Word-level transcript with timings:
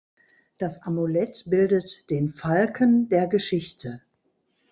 Das 0.57 0.81
Amulett 0.81 1.43
bildet 1.47 2.09
den 2.09 2.29
„Falken“ 2.29 3.07
der 3.09 3.27
Geschichte. 3.27 4.01